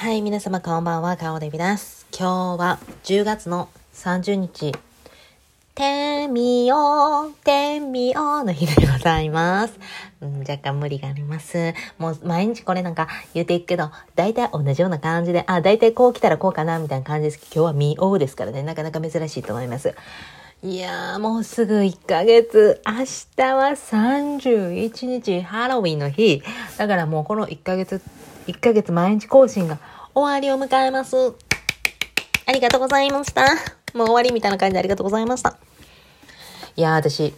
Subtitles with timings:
[0.00, 2.06] はい、皆様こんばんは、かおでびです。
[2.16, 4.72] 今日は10月の30日、
[5.74, 9.74] 天みお、天みおの日でございます、
[10.20, 10.38] うん。
[10.42, 11.74] 若干無理があります。
[11.98, 19.96] もう毎日これなんか言うていくけど、大体同じような感じで、あ、大体こう来たらこうかな、みたいな感じですけど、今日はみおうですからね、なかなか珍しいと思います。
[20.62, 22.80] いやー、もうすぐ1ヶ月。
[22.86, 22.92] 明
[23.36, 26.40] 日は31日、ハロウィンの日。
[26.76, 28.00] だからもうこの1ヶ月
[28.48, 29.78] 1ヶ月毎日更新が
[30.14, 31.34] 終わりを迎えます。
[32.46, 33.44] ありがとうございました。
[33.94, 35.58] もう終わりみたいな感じでありがとうございました。
[36.76, 37.34] いや私、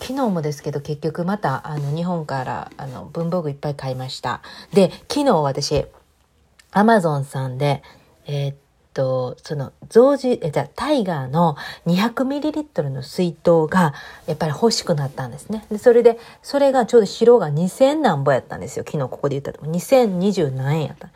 [0.00, 4.42] 昨日もですけど結局またあの日本からあの文房具いっぱい買いました。
[4.72, 5.86] で、昨日私、
[6.72, 7.82] アマゾンさんで、
[8.26, 8.56] えー、っ
[9.00, 13.94] と、その、増字、え、じゃタイガーの 200ml の水筒が、
[14.26, 15.64] やっぱり欲しくなったんですね。
[15.70, 18.84] で、それで、それがちょうど白が2000何ぼやったんですよ。
[18.86, 19.64] 昨日ここで言ったと。
[19.66, 21.08] 2020何円やった。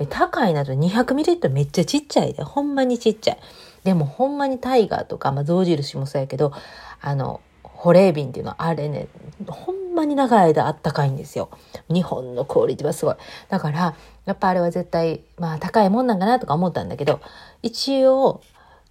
[0.00, 3.38] え、高いなと 200ml めっちゃちっちゃいで、ほんまにちっちゃい。
[3.84, 6.52] でもほんまにタイガーとか、まあ、象印もそうやけど、
[7.00, 7.40] あの、
[7.78, 9.06] 保冷瓶っていうのはあれね、
[9.46, 11.48] ほんまに長い間あったかいんですよ。
[11.88, 13.14] 日本のクオリティはすごい。
[13.48, 17.20] だから、やっぱあれは絶対、まあ高いもんなんかなとか思ったんだけど、
[17.62, 18.40] 一応、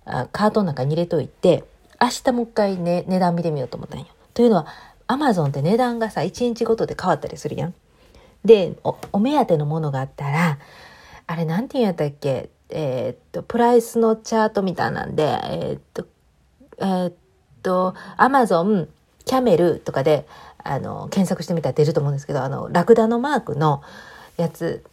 [0.06, 1.66] カートの中に入れといて、
[2.02, 4.06] 明日もう一回ね、値段見てみようと思ったんよ。
[4.34, 4.68] というのは、
[5.08, 7.74] アマゾンって値段がさ、1日ごとで変わったりするやん。
[8.46, 10.60] で、おお目当てのものがあったら、
[11.28, 12.50] あれなんて言うんやったっけ？
[12.70, 16.06] えー、っと、プライスのチャートみたいなんで、えー、っと、
[16.80, 17.14] えー、っ
[17.68, 18.88] と、アマゾン、
[19.26, 20.26] キャメルとかで、
[20.64, 23.82] あの、検索してみたら出ると思うんですけど、あの、ラクダのマークの
[24.38, 24.86] やつ、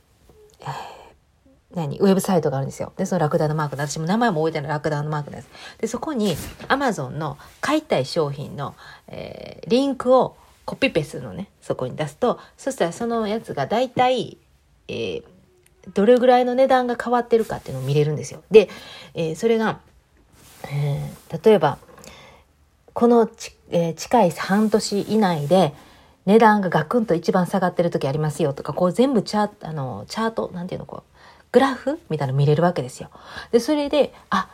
[1.75, 1.99] 何？
[1.99, 2.93] ウェブサイトがあるんですよ。
[2.97, 5.49] で、そのラクダのマークで、私も名前も覚えてないラクダのマークです。
[5.79, 8.75] で、そこに、アマゾンの買いたい商品の、
[9.09, 14.39] えー、リンクをコピペするのね、そこに出すと、そしたらそのやつが大体、
[14.89, 15.25] えー、
[15.95, 18.43] どれぐらいの値段が変わってるかっていうのを見れるんですよ。
[18.51, 18.69] で、
[19.15, 19.81] えー、それが、
[20.71, 21.79] えー、例えば、
[22.95, 25.75] このち、えー、近い半年以内で
[26.27, 31.19] 値段がガクンと一番下がってる時ありますよとか、こう全部チャあのチャート、なんていうの、こう、
[31.53, 33.11] グラフみたいなの見れるわけですよ。
[33.53, 34.49] で、それで、あ、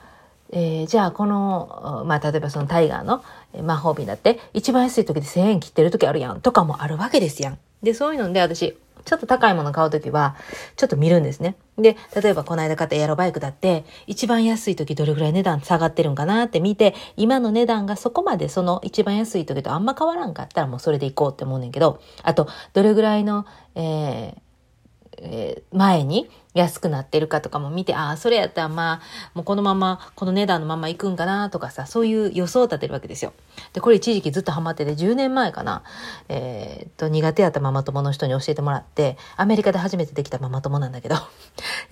[0.52, 3.22] えー、じゃあこの、まあ、例えばそのタイガーの
[3.62, 7.58] 魔法瓶だって、一番安い時で1000円切ってる時あるやんとかもあるわけですやん。
[7.82, 10.36] で、そういうので私、ちょっと高いもの買うときは、
[10.76, 11.56] ちょっと見るんですね。
[11.78, 24.49] で、例えばこの間買ったエアロバイクだって、一番安いときどれぐらい値段下がってるんかなって見て、今の値段がそこまでその一番安いときとあんま変わらんかったらもうそれでいこうって思うねんけど、あと、どれぐらいの、えー
[25.18, 29.00] えー、前に安くなってるかとかも見て、ああ、それやったらまあ、
[29.34, 33.32] もうこのまま、この値段のまま行くんかなとかさ、そういう予想を立てるわけですよ。
[33.72, 35.84] で、これ一時期ずっとハマってて、10年前かな、
[36.28, 41.16] えー、っと、苦手やったママ友の人に教えてもらって、アメリカで初めてできたママ友なんだけど、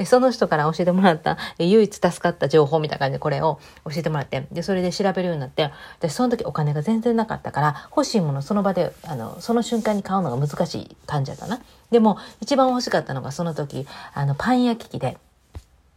[0.04, 11.60] その人から教えてもらった、唯一助かった情報みたいな感じでこれを教えてもらって、で、それで調べるようになって、で、その時お金が全然なかったから、欲しいものその場で、あの、その瞬間に買うのが難しい感じだったな。
[11.91, 15.19] でも、一番欲しかったのがその時、あの、パン焼き器で、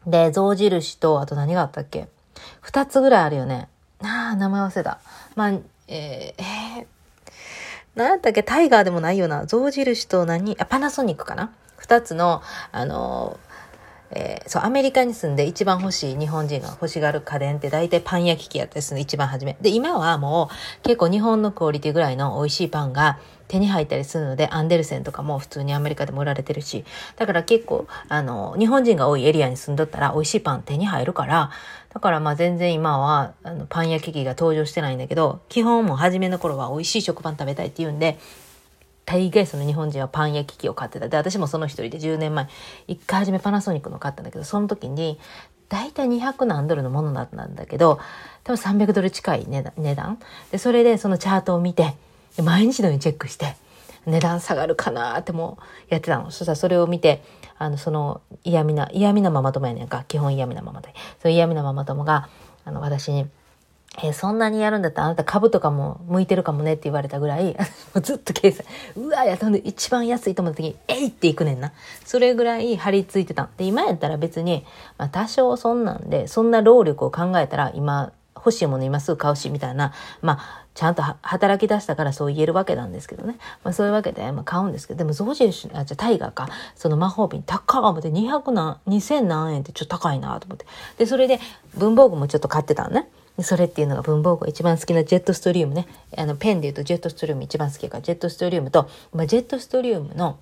[0.07, 2.07] で、象印と、あと何があったっけ？
[2.61, 3.67] 二つぐらいあるよね。
[4.03, 4.99] ああ、名前忘れた。
[5.35, 6.85] まあ、えー、えー、
[7.93, 8.41] 何やったっけ？
[8.41, 9.45] タイガーでもないよな。
[9.45, 10.55] 象印と何？
[10.59, 11.51] あ、パナソニックかな？
[11.77, 12.41] 二つの、
[12.71, 13.51] あのー
[14.13, 19.55] えー、そう、アメリカに住んで一番欲しい日本人が欲しがる家電って大体パン焼き器やったりするの一番初め。
[19.61, 23.19] で、今はもう結構日本のクオリティぐらいの美味しいパンが
[23.51, 26.85] 手に入ったりするので、アンデルセンとかも普通にアメリカでも売られてるし、
[27.17, 31.51] だから結構、あの、日本人が多いエリアに住んどったら美味しいパン手に入るから、
[31.93, 38.17] だからまあ全然今はあのパン焼き器が登場してないんだけど、基本も初めの頃は美味しい食パン食べたいって言うんで、
[39.03, 41.09] 大概その日本人はパン焼き器を買ってた。
[41.09, 42.47] で、私もその一人で10年前、
[42.87, 45.19] 一回初めパナソニックの買ったんだけど、その時に、
[45.67, 47.99] だいたい200何ドルのものだったんだけど、
[48.43, 50.19] 多分300ドル近い値段。
[50.51, 51.95] で、それでそのチャートを見て、
[52.43, 53.55] 毎日のようにチェックして、
[54.05, 55.57] 値段下がるかなっても
[55.89, 56.31] やってたの。
[56.31, 57.23] そしたらそれを見て、
[57.57, 60.03] あの、その嫌味な、嫌味なママ友やねんか。
[60.07, 60.93] 基本嫌味なママ友。
[61.21, 62.29] その嫌味なママ友が、
[62.65, 63.27] あの、私に、
[63.97, 67.55] えー、そんなにやるんだったらあなた株とかも向いてるかもねって言われたぐらい、
[68.01, 71.73] ずっと計算、うわ、やったんで一番安いと思った時に、えいっていくねんな。
[72.05, 73.49] それぐらい張り付いてた。
[73.57, 74.65] で、今やったら別に、
[74.97, 83.37] まあ多少そんなんで、そんな労力を考えたら今、欲しいもの今すぐ買うし、みたいな、まあ、ちゃんと働き出したからそう言えるわけなんですけどね。
[83.63, 90.65] まあそういうわけで、まあ、買うんですけど、でも象印、あ、じゃタイガーか、その魔法瓶高っ思って200何、2000何円ってちょっと高いなと思って。
[90.97, 91.39] で、それで
[91.75, 93.09] 文房具もちょっと買ってたのね。
[93.39, 95.87] それっていうのが文房具一番好きなジェットストリームね。
[96.17, 100.39] あの、ペンで言うとジェットストリーム一番好きか、ジェットストリームと、まあ、ジェットストリームの、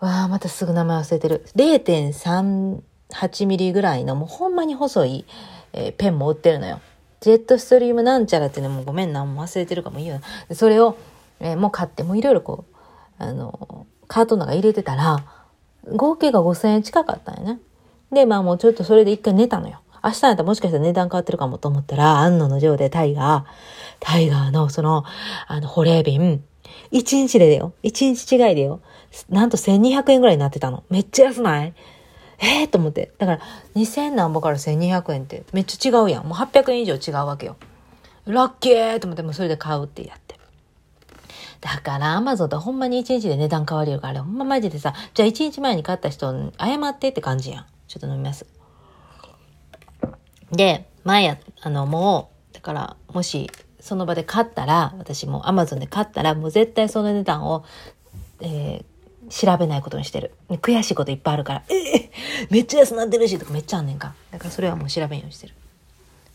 [0.00, 1.44] わあ、またすぐ名前忘れてる。
[1.56, 5.24] 0.38ミリぐらいの、もうほんまに細い、
[5.72, 6.80] えー、ペンも売ってるのよ。
[7.20, 10.54] ジェットストリームなんちゃらっていうごめんな、もう忘れてるかもいいよな。
[10.54, 10.96] それを、
[11.38, 12.76] えー、もう買って、もういろいろこう、
[13.18, 15.24] あの、カートの中入れてたら、
[15.86, 17.60] 合計が5000円近かったんやね。
[18.10, 19.80] で、まあもうちょっとそれで一回寝たのよ。
[20.02, 23.50] 明日やったらもしかしたら値段変わってるかもと思ったら、安野の城でタイガー、
[24.00, 25.04] タイガーのその、
[25.46, 26.42] あの、保冷瓶、
[26.92, 27.74] 1日でだよ。
[27.82, 28.80] 1日違いでよ。
[29.28, 30.84] なんと1200円ぐらいになってたの。
[30.88, 31.74] めっちゃ安ない？
[32.40, 33.12] ええー、と思って。
[33.18, 33.40] だから、
[33.74, 36.24] 2000何ぼから1200円ってめっちゃ違うやん。
[36.26, 37.56] もう800円以上違うわけよ。
[38.24, 40.38] ラッキーと思って、もうそれで買うってやって。
[41.60, 47.66] だから、アマゾンってほんまに1日で値段変わりるから、ほんまマジでさ、じゃあ1日前に買った人、謝ってって感じやん。
[47.86, 48.46] ちょっと飲みます。
[50.52, 53.50] で、前や、あの、もう、だから、もし、
[53.80, 57.64] その場で買ったら、私もアマゾンで買ったら、もう絶対その値段を、
[58.40, 58.84] えー、
[59.30, 60.32] 調べないことにしてる。
[60.48, 64.14] 悔しいこといっぱいあるから、ええー、めっちゃ安なってるしとかめっちゃあんねんか。
[64.30, 65.54] だからそれはもう調べんようにしてる。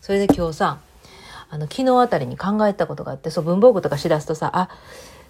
[0.00, 0.78] それで今日さ、
[1.50, 4.68] あの、昨日あたりに考えたことがあって、そう、文房具とかしだすとさ、あ、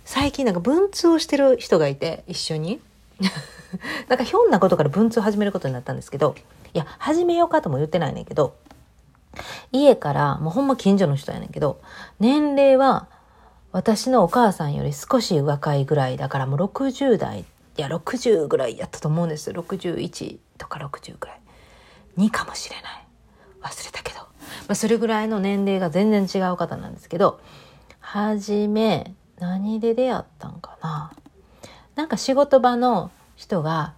[0.04, 2.80] 最近なんか文通をしてる人がいて、一緒に。
[4.08, 6.36] なんかひょんなことから文通を始めることになったんですけど、
[6.72, 8.54] いや、始めようかとも言ってないねんけど、
[9.72, 11.80] 家からもうほんま近所の人やねんけど、
[12.20, 13.08] 年齢は
[13.72, 17.44] 私のお母さんより少し若いぐらいだからもう60代、
[17.76, 21.40] いや60ぐらいやったと思うんです61とか60ぐらい。
[22.19, 23.06] 2かもしれない。
[23.62, 24.20] 忘れたけど。
[24.20, 24.26] ま
[24.69, 27.40] あ、それぐらいの年齢が全然違う方なんですけど、
[28.00, 31.12] はじめ、何で出会ったんかな
[31.94, 33.94] なんか仕事場の人が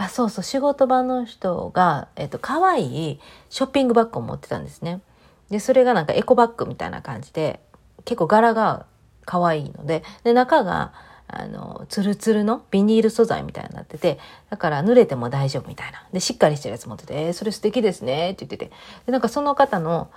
[0.00, 3.20] あそうそう仕事場の人が、えっと可愛い
[3.50, 5.02] ショッピングバッグを持ってたんですね。
[5.50, 7.60] でそれがなんかエコバッグみたいな感じで
[8.06, 8.86] 結構柄が
[9.26, 10.94] 可愛いのでで中が
[11.32, 14.18] あのツルツルのビニール素材みたいになってて
[14.50, 16.06] だから濡れても大丈夫みたいな。
[16.12, 18.70] でしっかりしてるやつ持ってて「えー、それ素敵ですね」って言ってて。
[19.06, 20.10] でなんかその方の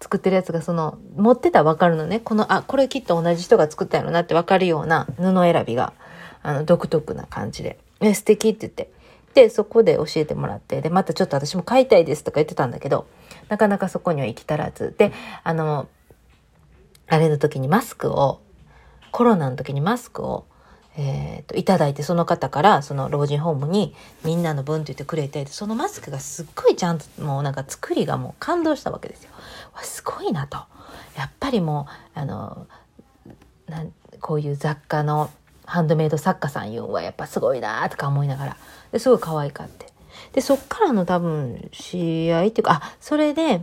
[0.00, 2.20] 作ってるやつがその持ってたら分かるのね。
[2.20, 5.92] このあこれきっと同じ人が作ったやろなって分かるような布選びが
[6.42, 8.90] あの独特な感じで「え素敵って言って。
[9.34, 13.06] で、そこで教えてもらって、で、またちょっと私も買いたいですとか言ってたんだけど、
[13.48, 14.96] なかなかそこには行き足らず。
[14.98, 15.12] で、
[15.44, 15.86] あの、
[17.06, 18.40] あれの時にマスクを、
[19.12, 20.44] コロナの時にマスクを、
[20.98, 29.30] え、ー、と、いただいて、その方から、その老人ホームにみんなの分って言ってくれて、そのマスクがすっごいちゃんと、もうなんか作りがもう感動したわけですよ。
[29.74, 30.58] わ、すごいなと。
[31.16, 31.86] やっぱりも
[32.16, 32.66] う、あの、
[33.68, 35.30] なんこういう雑貨の
[35.66, 38.56] ハンドメイド作家さん言うはやっぱすごいなとか思いながら
[38.90, 39.86] ですごい可愛かって
[40.32, 43.60] でそっからの多分知り合っていうかあそれで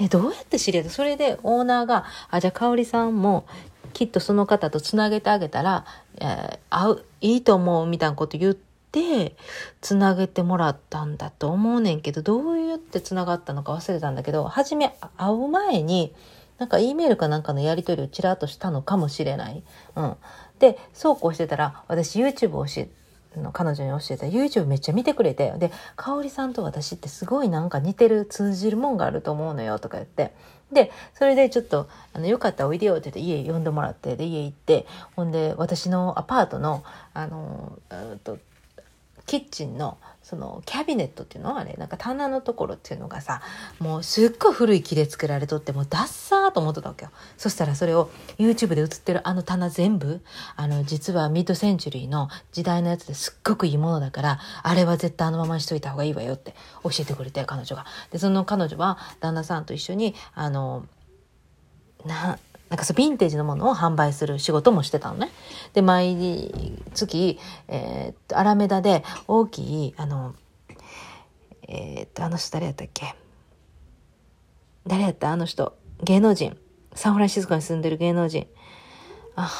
[0.00, 0.90] えどうやって知り合った？
[0.90, 3.44] それでオーナーがあじゃあ香織さんも
[3.92, 5.84] きっとその方とつなげてあげたら、
[6.18, 9.36] えー、合ういいと思うみたいなこと言って
[9.80, 16.12] つなげてもらったんだと思うねんけどどうやってつながったのか忘れたんだけど初め会う前に
[16.58, 19.64] なんか E メールかなんかのやり取りをちらっとしたのかもしれない。
[19.96, 20.16] うん。
[20.60, 22.88] で、そうこうしてたら、私 YouTube を教え
[23.40, 30.34] の彼女に教えた YouTube めっちゃ見てくれてで香織さんと私ってすごいなんか似てる通じるもんがあると思うのよとか言って
[30.72, 34.86] でそれでちょっとあのよかったらおいでよって言って家呼んでもらってで家行って
[35.16, 36.82] ほんで私のアパートの
[37.14, 37.78] あの
[38.24, 38.38] と
[39.26, 39.98] キッチンの
[40.32, 41.52] そのキャビネットっていうの？
[41.52, 43.42] はあれなんか棚のところっていうのがさ
[43.80, 47.10] もうすっごい古い木で作られとってもうダッサーと思ってたわけよ。
[47.36, 48.08] そしたらそれを
[48.38, 50.22] YouTube で映ってるあの棚全部
[50.56, 57.84] あの実はミッドセンチュリーの時代のやつですっごくいいものだからあれは絶対あのままにしといた方がいいわよって教えてくれて彼女が。
[58.10, 60.86] でその彼女は旦那さんと一緒にあの
[62.06, 62.38] な
[62.72, 65.30] なんかそう、ヴィンテージのものを販売する仕事もしてたのね。
[65.74, 67.38] で、毎月、
[67.68, 70.34] えー、っと、アラメダで大きい、あの、
[71.68, 73.14] えー、っと、あの人誰やったっけ？
[74.86, 75.30] 誰やった？
[75.30, 75.76] あの人。
[76.02, 76.56] 芸能人。
[76.94, 78.46] サンフランシスコに住んでる芸能人。
[79.36, 79.50] あ、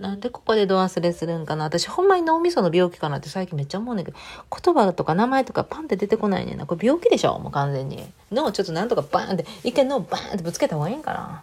[0.00, 4.18] なんでここでド忘れするんかな私ほんまに脳みその病気かなって最近めっちゃ思うねんけど、
[4.64, 6.64] 言葉とか名前とかパンって出てこないねんな。
[6.64, 7.38] これ病気でしょ？
[7.38, 8.02] もう完全に。
[8.32, 11.42] 脳ちょっとなんとかバーンって、一回脳バーンってぶつけた方がいいんかな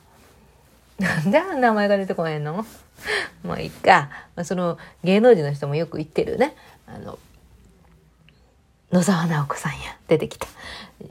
[1.03, 2.65] なんであんな名前が出てこないの？
[3.43, 4.09] もういいか。
[4.35, 6.55] まあ、その芸能人の人もよく言ってるね。
[6.87, 7.19] あの、
[8.91, 9.97] 野沢直子さんや。
[10.07, 10.47] 出てきた。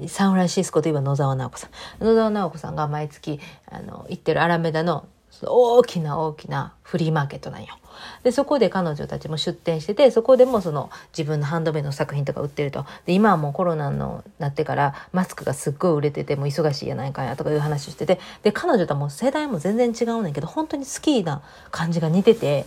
[0.09, 1.69] サンフランシスコといえば野沢直子さ
[2.01, 2.05] ん。
[2.05, 5.07] 野沢直子さんが毎月、あの、行ってるアラメダの
[5.47, 7.79] 大きな大きなフリーマーケットなんよ。
[8.23, 12.87] で、そこで彼女たちも出店してて、そこでもその自分のハンドメイドの作品とか売ってると。
[13.07, 22.67] で、今はもうコロナのなってからマスクがすっごい売れてて、もう忙しいやないかやとかいう話をしてて、で、彼女とはもう世代も全然違うねんけど、本当に好きな感じが似てて、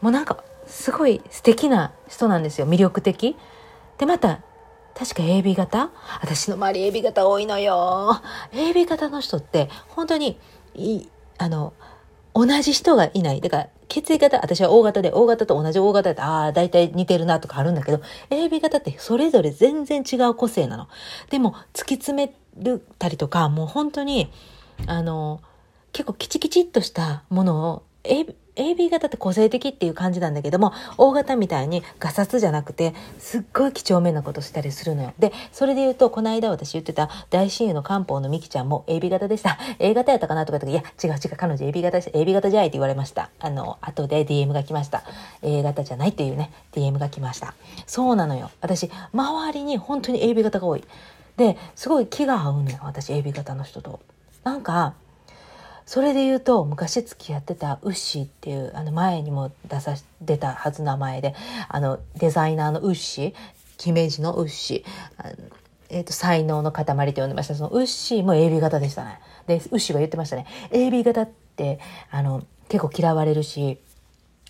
[0.00, 2.66] もうなんか、すごい素敵な人なんですよ。
[2.66, 3.36] 魅力的。
[3.98, 4.40] で、また、
[4.94, 5.90] 確か AB 型？
[6.20, 8.20] 私の周り AB 型多いのよ。
[8.52, 10.38] AB 型の人って、本当に
[10.74, 11.08] い、い、
[11.38, 11.72] あの、
[12.34, 13.40] 同じ人がいない。
[13.40, 20.88] だから、血液型、私は O 型で、O 型と同じ O 型で、ああ、大体似てるなとかあるんだけど、AB 型ってそれぞれ全然違う個性なの。
[21.30, 24.32] でも、突き詰めるたりとか、もう本当に、
[24.86, 25.40] あの、
[25.92, 28.24] 結構キチキチっとしたものを、A
[28.56, 35.14] AB 型って個性的っていう感じなんだけども、大型みたいにガサツじゃなくて、すっごい几帳面なことしたりするのよ。
[35.18, 39.58] で、それで言うと、この間私言ってた大親友の漢方のミキちゃんも AB 型でした。
[39.78, 42.18] A 型やったかなとか言って、いや、違う違う、彼女 AB 型でした。
[42.18, 43.30] AB 型じゃないって言われました。
[43.40, 45.02] あの、後で DM が来ました。
[45.40, 47.54] A 型じゃないっていうね、DM が来ました。
[47.86, 48.50] そうなのよ。
[48.60, 50.84] 私、周りに本当に AB 型が多い。
[51.38, 52.78] で、すごい気が合うのよ。
[52.82, 54.00] 私、AB 型の人と。
[54.44, 54.94] なんか、
[55.92, 61.34] それで言うと昔付き合ってたウッシーっていうあの前にも出さ出たはず名前で
[61.68, 63.34] あのデザイナーのウッシー
[63.78, 65.50] 姫路のウッシー
[65.90, 67.54] えーと、才能の塊と呼んでました。
[67.54, 69.20] そのウッシーも AB 型でしたね。
[69.46, 70.46] でウッシーは言ってましたね。
[70.70, 71.78] AB 型って
[72.10, 73.76] あの結構嫌われるし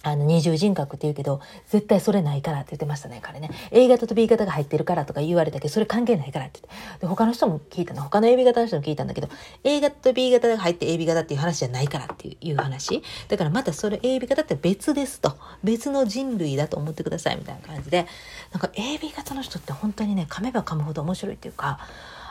[0.02, 3.50] あの、二重人格って言うけど、絶対それないからって言ってましたね、彼ね。
[3.70, 7.00] A 型と B 型が入ってるからとか言われたけど、それ関係ないからって言って。
[7.02, 8.02] で、他の人も聞いたの。
[8.02, 9.28] 他の AB 型の人も聞いたんだけど、
[9.64, 13.02] A 型と B 型が入って AB 型っていう話じゃないからっていう話。
[13.28, 15.36] だからまたそれ AB 型って別ですと。
[15.62, 18.06] 別の人類だと思ってくださいみたいな感じで。
[18.52, 21.78] なんか AB 型の人って本当にね、噛めば噛むほど面白いっていうか、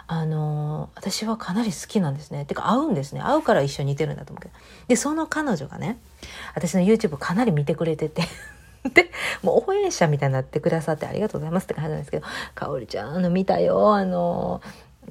[0.07, 2.45] あの、私はかなり好きなんですね。
[2.45, 3.21] てか合うんですね。
[3.21, 4.53] 合うから一緒に似てるんだと思うけど。
[4.87, 5.99] で、その彼女がね、
[6.55, 8.23] 私の YouTube かなり見てくれてて
[8.93, 9.11] で、
[9.43, 14.61] もう応援者みたいになってくださってありがとうございますって感じなんですけど、かおりちゃん、あの、見たよ、あの、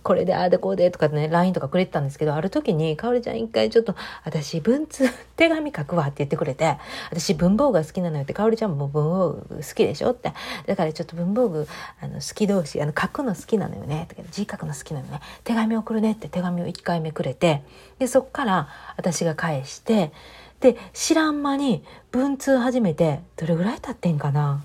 [0.03, 6.79] これでああでこうでとかね、LINE とかくれてたんですけど、ある時に、かおりちゃん一回ちょっと、私文通、手紙書くわって言ってくれて、
[7.11, 10.33] 私文房具が好きなのよって、かおりちゃんも文房具好きでしょって。
[10.67, 11.67] だからちょっと文房具、
[12.01, 14.09] あの、好き同士、あの、書くの好きなのよね。
[14.31, 15.21] 字書くの好きなのね。
[15.45, 17.63] 手紙送るねって手紙を1回目くれて、
[17.99, 20.13] で、そっから私が返して、
[20.61, 24.63] で、知らん間に文通始めて、どれぐらい経ってんかな。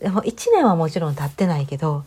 [0.00, 2.04] でも1年はもちろん経ってないけど、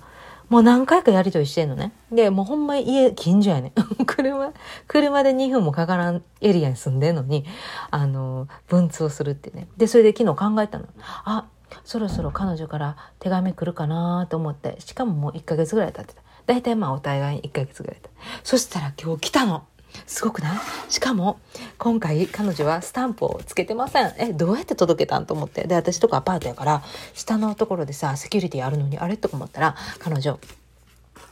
[0.51, 1.93] もう何回かやりとりしてんのね。
[2.12, 3.72] で、もうほんま家近所やね。
[4.05, 4.51] 車、
[4.86, 7.46] 車で2分もかからんエリアに住んでんのに、
[7.89, 9.70] あの、文通をするってね。
[9.77, 10.88] で、それで昨日考えたの。
[11.00, 11.46] あ、
[11.86, 16.22] そろそろ彼女から手紙来るかなと思って、しかももう1ヶ月ぐらい経ってた。
[16.48, 18.17] だいたいまあお互い1ヶ月ぐらい経って。
[18.43, 19.63] そしたら今日来たの。
[20.05, 20.60] すごくない？
[20.89, 21.39] しかも、
[21.77, 24.13] 今回彼女はスタンプをつけてません。
[24.17, 25.67] え、どうやって届けたんと思って。
[25.67, 26.83] で、私とかアパートやから、
[27.13, 29.17] 下のところでさ、セキュリティあるのに、あれ？
[29.17, 30.39] とか思ったら、彼女、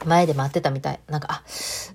[0.06, 1.00] 前で待ってたみたい。
[1.08, 1.42] なんか、あ、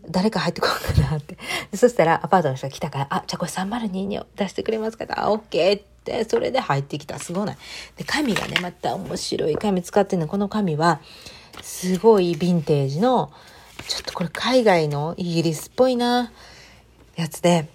[0.09, 1.37] 誰か入ってこうかなって。
[1.75, 5.05] そしたら、アパートの人が来たから、あ、じゃあこれ302に出してくれますか？
[5.17, 7.17] あ、オッケーって、それで入ってきた。
[7.17, 7.57] すごない。
[7.97, 10.27] で、紙がね、また面白い紙使ってんの。
[10.27, 10.99] この紙は、
[11.61, 13.31] すごいヴィンテージの、
[13.87, 16.31] ちょっとこれ海外のイギリスっぽいな。
[17.15, 17.67] やつで、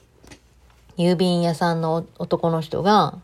[0.96, 3.18] 郵便屋さんの男の人が、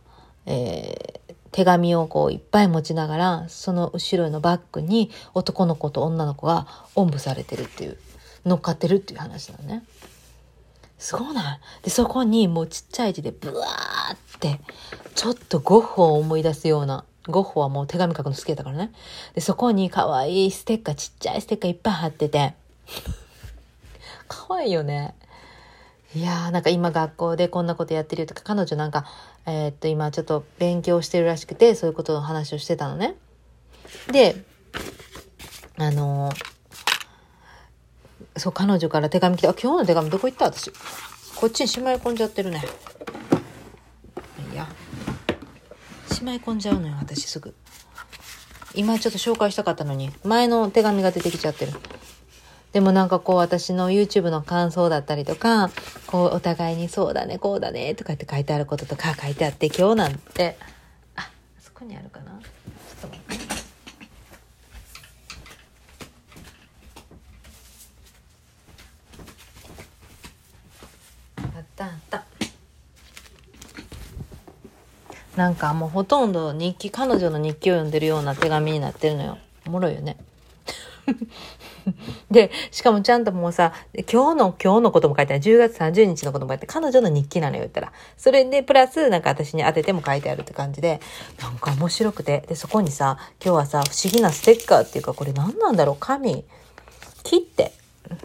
[0.47, 7.99] えー、手紙をこういっぱい持ちながら、その後ろのバッグに男の子と女の子がおんぶされてるっていう、
[8.45, 9.83] 乗っかってるっていう話なのね。
[10.99, 11.35] すごい？
[11.35, 11.61] な。
[11.83, 14.61] で、そこにもうちっちゃい字でブワーって、
[15.15, 18.93] ちょっとゴッホを思い出すような、ゴッホはもう手紙書くの好きだからね。
[19.35, 22.55] で、そこに可愛いステッカー、ちっちゃいステッカーいっぱい貼ってて、
[24.29, 25.15] 可愛いよね。
[26.17, 29.05] いやーなんか今学校でこんなことやってるよとか彼女なんか、
[29.45, 33.17] えー、っと今ちょっと勉強してるらしくてそういうことの話をしてたのね。
[34.11, 34.43] で
[35.77, 36.37] あのー、
[38.39, 40.47] そう彼女から手紙来てあ今日の手紙どこ行った？
[40.47, 40.73] 私
[41.37, 42.65] こっちにしまい込んじゃってるね。
[44.55, 44.67] いや
[46.11, 47.55] しまい込んじゃうのよ私すぐ。
[48.75, 51.73] 今ちょっと紹介したかったのに前の手紙が出てきちゃってる。
[52.77, 55.71] でもなんかこう私の YouTube の感想だったりとか、
[56.07, 60.59] こうお互いにそうだね、こうだね、とかって書いてあることとか書いてあって、今日なんて、
[61.17, 62.33] あ、あそこにあるかな？
[62.33, 63.47] ちょっと待って。
[71.39, 72.25] あったあった。
[75.35, 79.39] なんかもうほとんど日記、彼女の日記を読んでるような手紙になってるのよ。
[79.67, 80.19] おもろいよね。
[82.37, 83.73] で、しかもちゃんともうさ、
[84.13, 85.43] 今日の、今日のことも書いてある。
[85.43, 87.93] 10月30日のことも書いて彼女の日記なのよ、言ったら。
[88.17, 91.01] それで、プラス、なんか私に当てても書いてあるって感じで、
[91.41, 92.45] なんか面白くて。
[92.47, 95.97] で、そこにさ、今日はさ、不思議なステッカーっていうか、これ何なんだろう？
[95.99, 96.45] 紙。
[97.23, 97.73] 切って。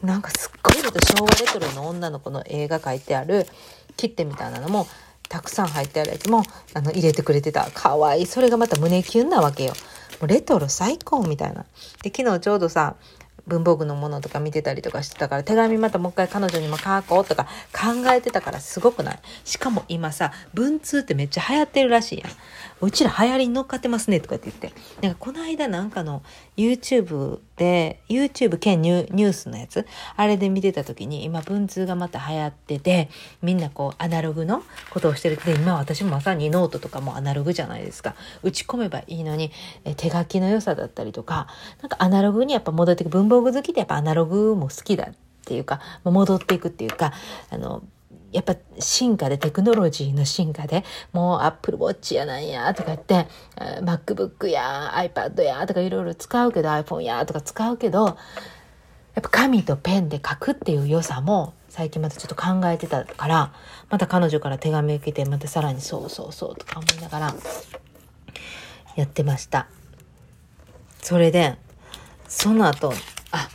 [0.03, 3.47] なんかすっごい昭和レトロの女の子の絵が描いてある
[3.97, 4.85] 切手みたいなのも
[5.27, 6.43] たくさん入ってあるやつも
[6.75, 9.73] あの入れてくれてたかわいいそれがまた胸キュンなわけよ
[10.19, 11.65] もうレトロ最高みたいな
[12.03, 12.95] で昨日ちょうどさ
[13.51, 19.19] 文房具のものとか見てたりとかしてたから手紙またもう一回彼女にも書こうとか考えてたからすごくない？
[19.43, 22.31] しかも今さ文通ってめっちゃ流行ってるらしいやん
[22.85, 24.73] うちら流行りに乗っかってますねとかって言って。
[25.01, 26.23] なんかこの間なんかの
[26.57, 33.09] YouTube で、YouTube 兼ニュースのやつ、あれで見てた時に今文通がまた流行ってて、
[33.41, 38.15] みんなこうアナログのことをしてるで、今私もまさにノートとかもアナログじゃないですか。
[38.43, 39.51] 打ち込めばいいのに、
[39.85, 41.47] え手書きの良さだったりとか、
[41.81, 45.13] なんかアナログにやっぱ戻ってく、文房具好きでやっぱアナログも好きだっ
[45.45, 47.13] ていうか、戻っていくっていうか、
[47.49, 47.83] あの、
[48.31, 58.15] やっぱ進化でテクノロジーの進化でもうアップルウォッチやなんやとか言って MacBook や iPad やとかいろいろ使うけど iPhone やとか使うけどやっ
[59.23, 63.53] ぱ紙とペンで書くっていう良さも最近またちょっと考えてたから
[63.89, 67.35] また彼女から手紙受けてまたさらにそうそうそうとか思いながら
[68.95, 69.67] やってました。
[71.01, 71.57] それで
[72.27, 72.93] その後
[73.31, 73.49] あ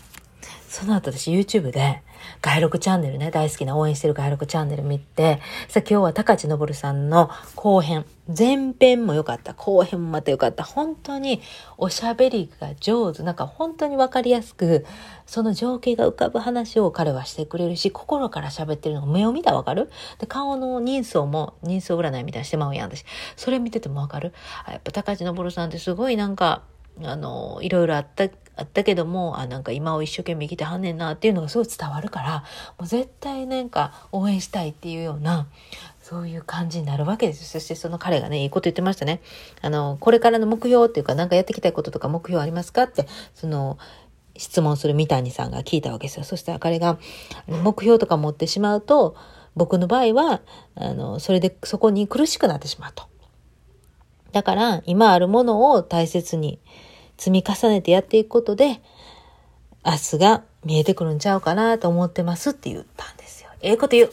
[0.69, 2.03] その後私 YouTube で
[2.47, 11.43] 外録チャンネルね、大好きな応援してる外録チャンネル見て、さあ、今日は高知昇さんの後編、前編も良かった、後編もまた良かった、本当に
[11.77, 14.87] おしゃべりが上手、なんか本当にわかりやすく、
[15.27, 19.91] その情景が浮かぶ話を彼はしてくれるし、心から喋ってるのが目を見たらわかる？
[20.21, 23.05] で、顔の人相も、人相占いみたいにしてまうやん、私。
[23.35, 24.33] それ見ててもわかる？
[24.69, 26.63] やっぱ高知昇さんってすごいなんか、
[27.03, 32.45] あの、いろいろあった、あったけども、あ、なんか今を一生懸命生きてはんねんなっていうのがすごい伝わるから、
[32.79, 35.47] もう絶対なんか応援したいっていうような、
[36.01, 39.21] そういう感じになるわけですそしてその彼がね、いいこと言ってましたね。
[39.61, 43.79] あの、これからの目標っていうか、なんかやっていきたいこととか目標ありますかって、その、
[44.39, 46.25] 質問する三谷さんが聞いたわけですよ。
[46.25, 46.99] そしたら彼が、
[47.49, 49.17] 目標とか持ってしまうと、
[49.55, 50.43] 僕の場合は、
[50.75, 53.05] あの、それでそこに苦しくなってしまうと。
[54.33, 56.61] だから、今あるものを大切に、
[57.17, 58.81] 積み重ねてやっていくことで、
[59.85, 63.51] 明日が見えてくるんちゃうかなと思ってますって言ったんですよ。
[63.63, 64.11] ええこと言う。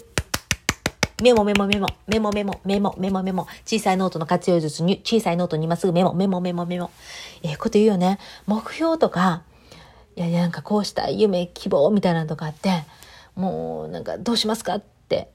[1.21, 6.91] メモメモメモ、メモメモ、メモメモメモ、小さいノートの活用術に、小さいノートに今すぐメモ、メモメモメモ。
[7.43, 8.19] ええこと言うよね。
[8.45, 9.43] 目標とか、
[10.15, 12.84] いやいや、なんかこうした夢、希望みたいなのとかって、
[13.36, 15.30] もうなんかどうしますかって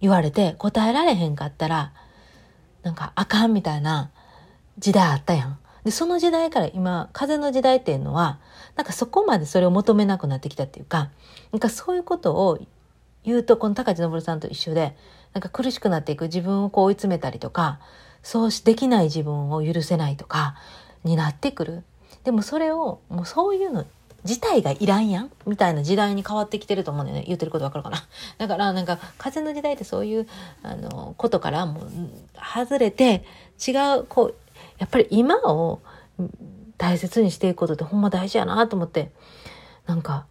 [0.00, 1.92] 言われて答えられへんかったら、
[2.82, 4.10] なんかあかんみたいな
[4.78, 5.58] 時代あったやん。
[5.84, 8.38] で、その時代から今、風の時代っていうのは、
[8.76, 11.10] なんかそこまでそれを求めなくなってきたっていうか、
[11.52, 12.58] なんかそういうことを
[13.24, 14.96] 言うと、この高知昇さんと一緒で、
[15.32, 17.80] なんか苦しくなっていく自分をこう追い詰めたりとか、
[18.22, 20.54] そうしできない自分を許せないとか、
[21.04, 21.82] になってくる。
[22.24, 23.86] でもそれを、もうそういうの
[24.24, 27.24] 自体がいらんやんみたいな時代に変わってきてると思うんだよね。
[27.26, 28.04] 言ってることわかるかな。
[28.38, 30.28] だからなんか風の時代ってそういう
[30.62, 31.90] あのことからもう
[32.36, 33.24] 外れて
[33.66, 34.34] 違うこう
[34.78, 35.80] やっぱり今を
[36.78, 39.10] 大切にしていくことってほんま大事やなと思って、
[39.86, 40.26] なんか、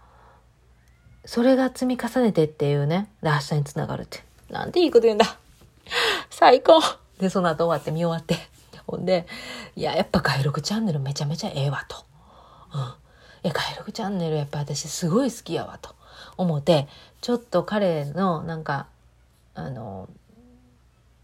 [1.25, 4.23] それが積み重ねてっていうね、で明日につながるって。
[4.49, 5.37] なんていいこと言うんだ。
[6.29, 6.81] 最高
[7.19, 8.35] で、その後終わって見終わって。
[8.87, 9.27] ほんで、
[9.75, 11.97] いや、やっぱ外録チャンネルめちゃめちゃええわと。
[12.73, 12.81] うん。
[12.81, 12.83] い
[13.43, 15.93] や、外録チャンネルやっぱ私すごい好きやわと
[16.37, 16.87] 思って、
[17.21, 18.87] ちょっと彼のなんか、
[19.53, 20.09] あの、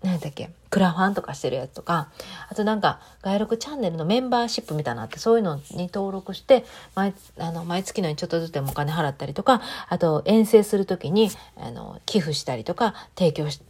[0.06, 0.50] 何だっけ？
[0.70, 2.10] クラファンとかしてるやつとか、
[2.50, 6.66] あとなんか、外録チャンネルのメンバーシップみたいなのって、そういうのに登録して、
[6.96, 13.62] 毎、あの、毎月のにちょっとずつでもお金払ったりとか、あと、遠征するときに、あの、寄付したりとか、提供し、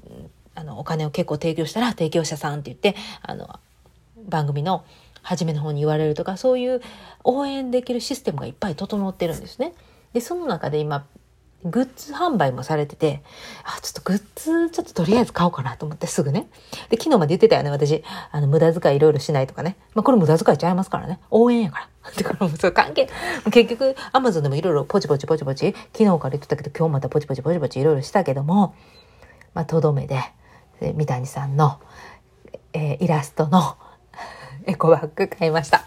[0.56, 3.60] あの、お金を結構提供したら、提供者さんって言って、あの、
[4.28, 4.84] 番組の
[5.22, 6.82] 初めの方に言われるとか、そういう
[7.24, 9.74] 応援できるシステムがいっぱい整ってるんですね。
[10.14, 11.06] で、その中で今、
[11.64, 13.24] グッズ販売もされてて、
[13.64, 16.48] あ、ちょっとグッズ、ちょっととりあえず買おうかなと思ってすぐね。
[16.90, 18.04] で、昨日まで言ってたよね、私。
[18.32, 19.76] あの、無駄遣いいろいろしないとかね。
[19.96, 21.20] まあ、これ無駄遣いちゃいますからね。
[21.32, 22.12] 応援やから。
[22.16, 23.10] だからもうそう関係、
[23.52, 28.76] 結局、アマゾンでもいろいろポチポチポチポチ、昨日から言ってたけど、今日またポチポチポチポチいろいろしたけども、
[29.56, 30.22] まあ、とどめで、
[30.82, 31.80] 三谷さんの、
[32.74, 33.78] えー、イラストの
[34.66, 35.86] エコバッグ買いました。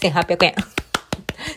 [0.00, 0.54] 1800円。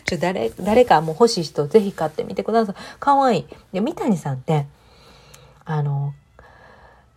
[0.06, 2.76] ちょ、誰、誰かもう欲しい人ぜひ買ってみてください。
[3.00, 3.46] かわいい。
[3.72, 4.68] で、三谷さんって、
[5.66, 6.14] あの、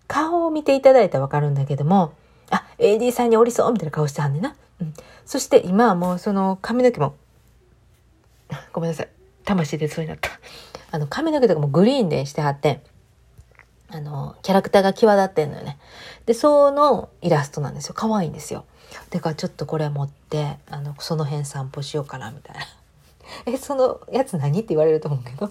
[0.06, 2.12] 顔を見ていただいたらわかるんだけども、
[2.50, 4.54] あ、AD さんにおりそうみたいな顔してはんねんな。
[4.80, 4.94] うん。
[5.24, 7.16] そして今はもうその髪の毛も、
[8.72, 9.08] ごめんなさい。
[9.44, 10.30] 魂でそうになった。
[10.90, 12.82] あの、髪の毛とかもグリーンでしてはって、
[13.88, 15.78] あの、キャラクターが際立ってんのよね。
[16.26, 17.94] で、そのイラストなんですよ。
[17.94, 18.64] 可愛いんですよ。
[19.11, 22.62] だからちょっとこれ持ってあのその辺散歩しようかなみたいな
[23.53, 25.51] えそのやつ何って言われると思うけど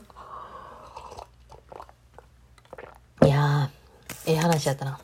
[3.25, 3.69] いや
[4.25, 4.99] ええ話やったな。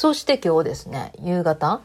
[0.00, 1.82] そして今日ですね、夕方、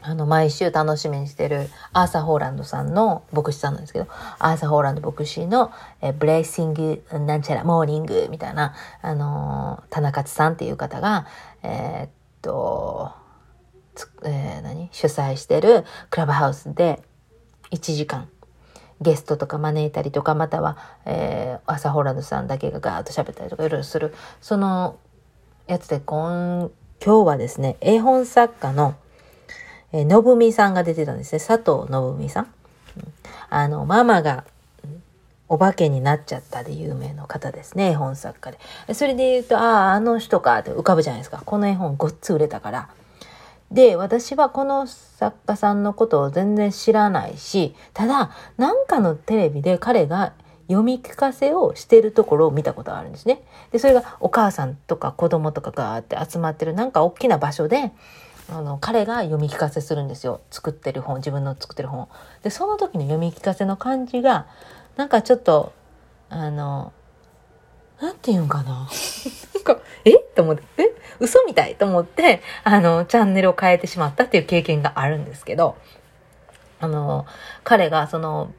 [0.00, 4.08] あの、毎週楽しみにしてるアーサー・ホーランドさんの牧師さんなんですけど、
[4.40, 11.28] アーサー・ホーランド牧師の、えブレイシング・なんちゃら、モーニングみたいな、あの、田中さんっていう方が、
[11.62, 12.10] えー、っ
[12.42, 13.12] と、
[14.24, 14.88] えー、何？
[14.92, 17.02] 主催してるクラブハウスで
[17.70, 18.28] 1時間
[19.00, 24.98] ゲストとか招いたりとかまたは、えー、朝ホランドさんだけがガーッと喋ったりとかいろいろするその
[25.66, 26.70] やつで今
[27.04, 28.94] 今日はですね絵本作家の
[29.92, 31.38] えー、のぶみさんが出てたんですね。
[31.38, 32.54] 佐藤のぶみさん。
[33.50, 34.44] あの、ママが
[35.48, 37.90] お化けになっちゃったで有名の方ですね。
[37.90, 38.52] 絵本作家
[38.86, 38.94] で。
[38.94, 41.42] それで言うと、ああ、あの人かって浮かぶじゃないですか。
[41.44, 42.88] この絵本ごっつ売れたから。
[43.72, 50.34] で、私はこの作家さんのことを全然知らないし、ただ、なんかのテレビで彼が
[50.68, 53.42] 読み聞かせをしてるところを見たことがあるんですね。
[53.70, 57.92] で、それがお母さんとか子供とかがあって集まってるなんか大きな場所で、
[58.50, 60.40] あの彼が読み聞かせするんですよ。
[60.50, 62.08] 作ってる本自分の作ってる本。
[62.42, 64.46] でその時の読み聞かせの感じが
[64.96, 65.72] なんかちょっと
[66.28, 66.92] あの
[68.00, 68.88] なんて言うんかな。
[69.64, 70.12] かえ？
[70.34, 70.94] と思ってえ？
[71.20, 75.76] 嘘みたいと思ってあのチャンネルを変えてしまったっていう経験があるんですけど
[76.80, 77.26] あの
[77.64, 78.52] 彼がその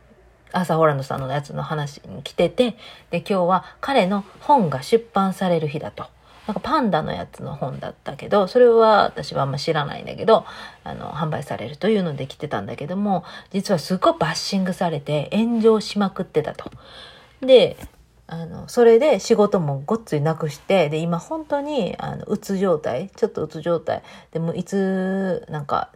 [0.52, 2.78] アーサー・ホランドさんのやつの話に来てて
[3.10, 6.06] で今日は彼の本が出版される日だと。
[6.46, 10.46] なんかパンダのやつの本だったけど、それは私はあんま知らないんだけど、
[10.84, 16.70] あの、販売されるというので来てたんだけども、実はすごいバッシングされて炎上しまくってたと。
[17.40, 17.78] で、
[18.34, 24.02] あの、それで仕事もごっついなくして、で、今本当に、あの、うつ状態、ちょっとうつ状態。
[24.32, 25.90] でも、いつ、なんか、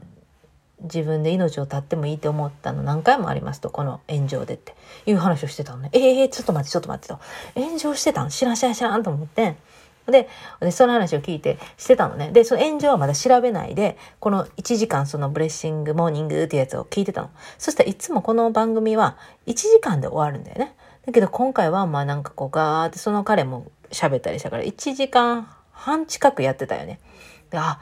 [0.82, 4.76] 自分で命を絶ってもいいって思ったの何回もありますと、この炎上でって
[5.08, 5.90] いう話をしてたのね。
[5.94, 7.20] ええー、ちょっと待って、ちょっと待ってと。
[7.60, 8.30] 炎上してたん？
[8.30, 9.56] 知らん知らん知らんと思って。
[10.06, 12.30] で、でその話を聞いてしてたのね。
[12.32, 17.32] で、その炎上はまだ調べないで、この1時間そのブレッシングモーニングっていうやつを聞いてたの。
[17.58, 20.76] そしたらいつもこの番組は1時間で終わるんだよね。
[21.08, 27.00] だけど今回はまあなんかこうガーってその彼も喋ったりしたから1時間半近くやってたよね。
[27.50, 27.80] で、あ、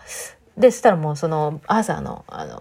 [0.58, 2.60] で、したらもうその朝の、あの、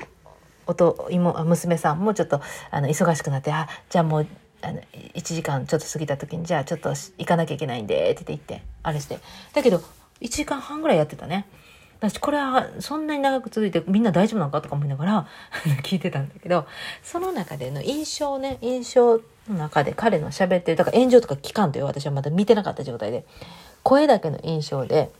[0.66, 4.26] 夫、妹、娘さんもちょっとあの忙しくなって、あ、じゃあもう
[4.62, 4.80] あの
[5.14, 9.18] 1時間ちょっと過ぎた時にじゃあちょっと行かなきゃいけないんでって言ってあれして
[9.52, 9.82] だけど
[10.22, 11.46] 1時間半ぐらいやってたね
[12.00, 15.26] 私これはそんなに長く続いてみんな大丈夫なのかとか思いながら
[15.84, 16.66] 聞いてたんだけど
[17.02, 23.24] その中での印象ね印象の中で彼の喋ってるだから炎上とか聞かんという私はまだ見てなかった状態で
[23.82, 25.10] 声だけの印象で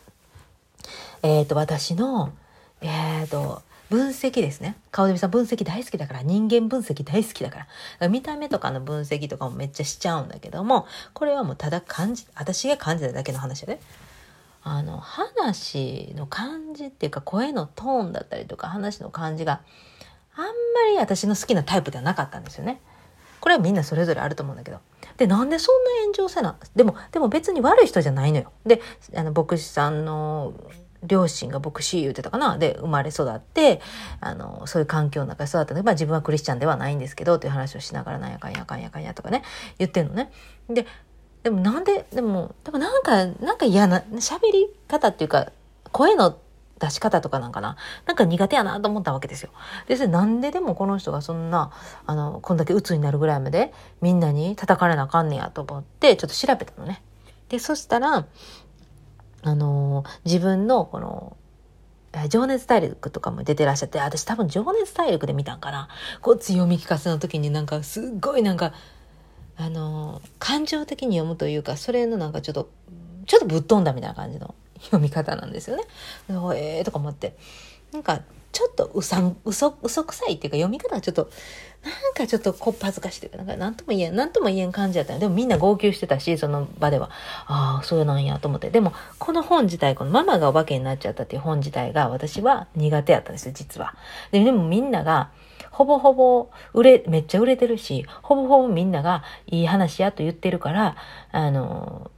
[1.22, 2.32] えっ、ー、と私の
[2.80, 4.76] えっ、ー、と分析ですね。
[4.90, 7.64] 顔で見さん分析大好きだから、人間分析大好きだから。
[7.64, 13.80] から見た目とかの分析とかもめっちゃしちゃうんだけども、これはもうただ感じ、私が感じただけの話で、ね。
[14.62, 19.60] あの、話の感じっていうか声のトーンだったりとか話の感じが
[20.34, 20.50] あんま
[20.90, 22.80] り私の好きなタイプではなかったんですよね。
[23.44, 24.78] これはみんなそれぞれあると思うんだけど。
[25.18, 28.52] で、なんでそんな炎上せなでも、でも別に悪い人じゃないのよ。
[28.64, 28.80] で、
[29.14, 30.54] あの、牧師さんの
[31.02, 32.56] 両親が牧師言うてたかな？
[32.56, 33.82] で生まれ育って
[34.22, 39.42] あのそういう環境の中で育ったので、まあ、自分はクリスチャンではないんですけどという話をしながらなんやかんやかんやかんやとかね
[39.78, 40.32] 言ってんのね。
[40.70, 40.86] で
[41.42, 45.52] でもなんででもでもなんかなんか嫌な喋り方っていうか
[45.92, 46.38] 声の
[46.78, 49.50] 出し方とかなんかななんか苦手やなと思ったわけですよ。
[49.86, 51.70] で、なんででもこの人がそんな、
[52.06, 57.02] あの、こんだけ鬱になるぐらいまでみんなに叩かれなあかんねやと思って、ちょっと調べたのね。
[57.48, 58.26] で、そしたら、
[59.46, 61.36] あの自分のこの
[62.28, 65.88] 情熱大陸とかも出てらっしゃって、私多分情熱大陸で見たんかな。
[66.20, 68.72] こう強み聞かせの時になんかすっごいなんか、
[69.56, 72.70] あの感情的に読むというか、それのなんかちょっと、
[73.26, 75.84] ちょっとぶっ飛んだみたいな感じの読み方なんですよね。
[76.28, 77.36] ええー、とか思って。
[77.92, 78.22] なんか
[78.54, 81.28] ちょっとうさん、嘘、嘘くさいっていうか読み方がちょっと、
[81.82, 87.10] なんかちょっとこっぱずかしいというか、なんか何とも言えん、何とも言えん感じだったでもみんな号泣してたし、その場では。
[87.46, 88.70] ああ、そうなんやと思って。
[88.70, 93.96] でも、この本自体、このママがお化けになっちゃったっていう本自体が私は苦手やったんですよ、実は。
[94.30, 95.30] で、でもみんなが、
[95.72, 100.96] ほぼほぼ売れ、めっちゃ売れてるし、ほぼほぼみんながいい話やと言ってるから、
[101.32, 102.12] あの、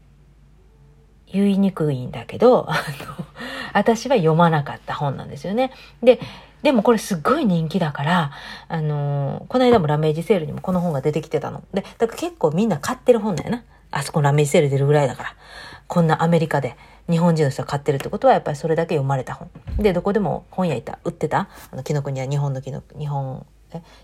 [1.32, 3.26] 言いにくいんだけど、あの、
[3.72, 5.72] 私は読まなかった本なんですよね。
[6.02, 6.20] で、
[6.62, 8.30] でもこれすっごい人気だから、
[8.68, 11.62] あのー、この間もラメージセールにもこの本が出てきてたの。
[11.72, 13.64] で、だから結構みんな買ってる本だよな。
[13.90, 15.34] あそこラメージセール出るぐらいだから。
[15.88, 16.76] こんなアメリカで
[17.08, 19.50] 日本人の人が買ってるってことはやっぱりそれだけ読まれた本。
[19.78, 23.46] で、どこでも本屋いた、売ってた、あの、紀ノ国は日本の紀ノ、日本、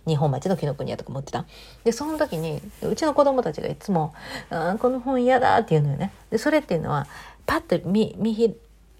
[0.06, 1.44] 日本町の紀ノ国屋とか持ってた。
[1.84, 4.14] で、その時に、うちの子供たちがいつも、
[4.50, 6.12] あこの本嫌だって言うのよね。
[6.30, 7.06] で、それっていうのは、
[7.46, 8.34] パッと見、見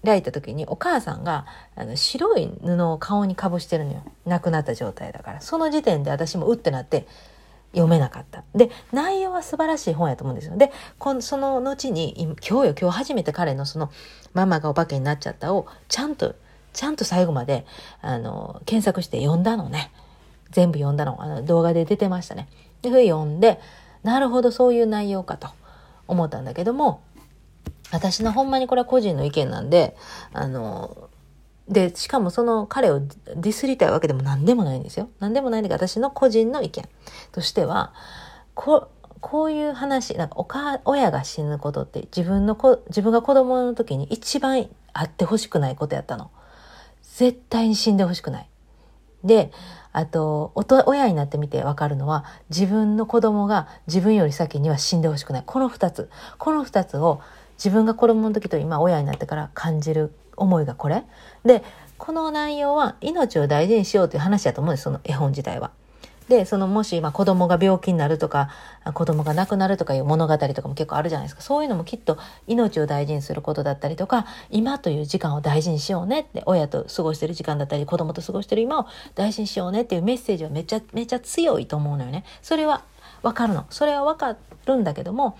[0.05, 1.45] 開いた時にお母さんが
[1.75, 4.03] あの白い布を顔にかぶしてるのよ。
[4.25, 5.41] 亡くなった状態だから。
[5.41, 7.07] その時点で私もうってなって
[7.71, 8.43] 読めなかった。
[8.53, 10.57] で内容は素晴らしい本やと思うんですよ。
[10.57, 13.91] でこのその後に今日よ今日初めて彼のその
[14.33, 16.35] 「ママがお化けになっちゃった」をちゃんと
[16.73, 17.65] ちゃんと最後まで
[18.01, 19.91] あの検索して読んだのね。
[20.53, 22.47] 全部読んだのあの動画で出てましたね
[22.81, 23.59] で読んで
[24.03, 25.49] なるほどそういう内容かと
[26.07, 27.01] 思ったんだけども
[27.93, 29.95] 私のほんまにこれは個人の意見なんで、
[30.33, 31.09] あの、
[31.69, 35.09] で、しかもその彼をディスりたいわけでも何でもないんですよ。
[35.19, 36.83] 何でもないんだけど、私の個人の意見
[37.31, 37.93] としては、
[38.55, 38.89] こ
[39.21, 46.31] こういう話、なんかおか、親が死ぬことって自分の子、自分が子供の時に一番あってほしくないことやったの。
[47.03, 48.49] 絶対に死んでほしくない。
[49.23, 49.51] で、
[49.93, 50.51] あと、
[50.85, 55.43] 親になってみてわかるのは、自分の子供が自分より先には死んでほしくない。
[55.45, 56.09] この二つ。
[56.37, 57.21] この二つを
[57.57, 61.03] 自分が子供の時と今親になってから感じる思いがこれ
[61.45, 61.63] で
[61.97, 65.71] この内容は命を大事にしようという話だと思うんですその絵本自体は。
[66.29, 68.49] でそのもし、まあ、子供が病気になるとか
[68.93, 82.23] 子供が亡くなるとかいう物語とかも結構あるじゃないですかそういうのもきっと命を大事にすることだったりとか今という時間を大事にしようねって親と過ごしてる時間だったり子供と過ごしてる今を大事にしようねっていうメッセージはめちゃめちゃ強いと思うのよね。
[82.41, 82.83] それは
[83.21, 83.65] わかるの。
[83.69, 85.37] それはわかるんだけども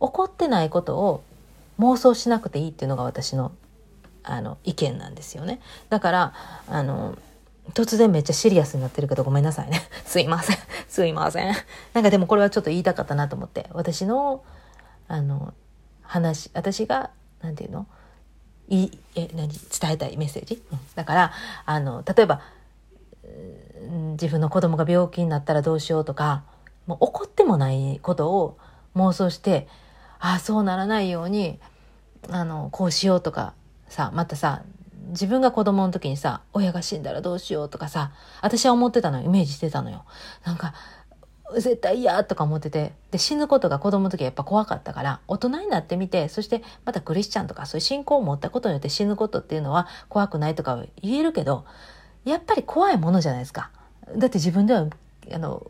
[0.00, 1.22] 起こってないことを
[1.78, 3.52] 妄想しなくていいっていうのが私の
[4.24, 5.60] あの意見なんですよね。
[5.88, 6.32] だから
[6.68, 7.16] あの
[7.74, 9.82] 突然めっちゃシリアスになってるけどごめんなさいね。
[10.04, 10.56] すいません。
[10.88, 11.54] すいません。
[11.94, 13.68] なんかでもこれはちょっと言いたかったなと思って。
[13.72, 14.42] 私の、
[15.08, 15.54] あの、
[16.02, 17.86] 話、私が、なんていうの？
[18.68, 19.48] いえ、何？
[19.48, 21.32] 伝えたいメッセージ、うん、だから、
[21.66, 22.40] あの、例えば、
[24.12, 26.44] 自分の子供が病気になったらどうしようとか、
[26.86, 28.58] もう怒ってもないことを
[28.96, 29.68] 妄想して、
[30.18, 31.58] ああ、そうならないように、
[32.30, 33.54] あの、こうしようとか、
[33.88, 34.62] さ、またさ、
[35.12, 39.26] 自分が子供の時にさ、親が死んだらどうしようとかさ、私は思ってたのよ。
[39.26, 40.04] イメージしてたのよ。
[40.44, 40.74] なんか、
[41.54, 51.66] 絶対嫌とか思ってて、で、死ぬことが子供の時はやっぱ怖かったから、大人になってみて、そしてまたクリスチャンとかそういう信仰を持ったことによって死ぬことっていうのは怖くないとか言えるけど、
[52.24, 53.70] やっぱり怖いものじゃないですか。
[54.16, 54.86] だって自分では、
[55.32, 55.62] あの、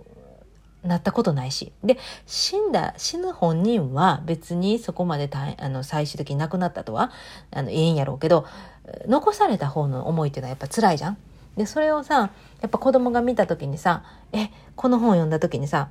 [0.82, 1.72] なったことないし。
[1.84, 7.12] で、死んだ、死ぬ本人は別にそこまであの最終的に亡くなったとは、
[7.50, 8.46] あの、ええんやろうけど、
[9.06, 11.18] 残された方の思いっていうのはやっぱ辛いじゃん。
[11.56, 15.88] で、それをさ、やっぱ子供が見た時にさ、え、この本読んだ時にさ、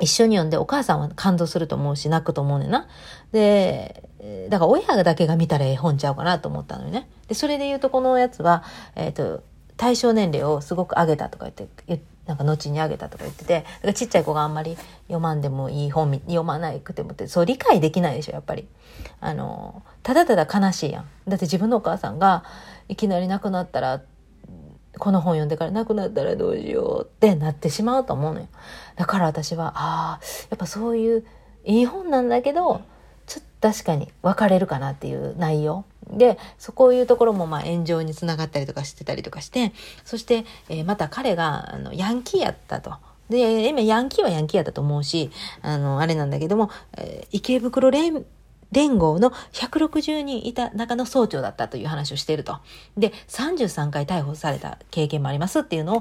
[0.00, 2.86] 一緒に読んでお母さんは感動すると思うし泣くと思うねんな。
[3.32, 4.02] で、
[4.50, 7.08] だから親だけが見たら絵本ちゃうかなと思ったのよね。
[7.28, 8.62] で、それで言うとこのやつは、
[8.94, 9.42] えっ、ー、と、
[9.76, 18.66] 対象年齢をすごく上げたとか言って、なんか後にあげたとか言ってて、だかちっちゃい子があんまり読まんでもいい本読まないくてもって、そう理解できないでしょ、やっぱり。
[19.20, 21.04] あの、ただただ悲しいやん。
[21.28, 22.44] だって自分のお母さんが
[22.88, 24.02] いきなり亡くなったら、
[24.98, 28.48] この本読んでから亡くなったらどうしようってなってしまうと思うのよ。
[28.96, 31.24] だから私は、ああ、やっぱそういう
[31.64, 32.80] いい本なんだけど、
[33.26, 35.84] ちょっと確かに分かれるかなっていう内容。
[36.10, 39.72] で、そこいうところもまあ炎上につながったりとかしてたりとかして、
[40.04, 42.94] そして、えー、また彼があのヤンキーやったと。
[43.28, 45.30] で、今ヤンキーはヤンキーやったと思うし、
[45.62, 48.24] あの、あれなんだけども、えー、池袋連
[48.72, 52.58] 連合の160人いた中の総長だったという話をしていると。
[52.96, 56.00] で、33回逮捕された経験もありますっていうのを、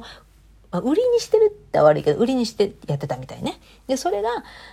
[0.72, 3.60] まあ、売りにしてるって悪いけど、売りにしてやってたみたいね。
[3.88, 4.30] で、それが、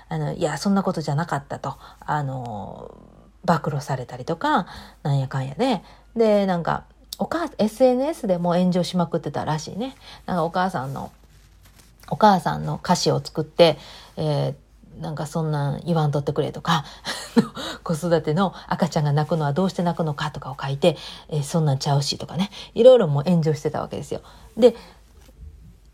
[0.09, 1.77] あの、いや、そんなことじゃなかったと。
[2.01, 2.95] あの、
[3.45, 4.67] 暴露されたりとか、
[5.03, 5.83] なんやかんやで、
[6.17, 6.85] で、なんか、
[7.19, 9.95] お母、SNS でも炎上しまくってたらしいね。
[10.27, 11.13] なんかお母さんの、
[12.11, 13.79] お母さんの歌詞を作って、
[14.17, 16.85] えー、なんかそんなん言わんとってくれとか、
[17.83, 20.97] 子育ての赤ちゃんが泣くのはどうして泣くのかとかを書いて、
[21.29, 24.21] えー、そんなんちゃうしとかね、いろいろもう炎上してたわけですよ。
[24.57, 24.75] で、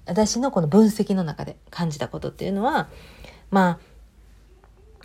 [0.06, 2.88] 私のこの分析の中で感じたことっていうのは、
[3.50, 3.78] まあ、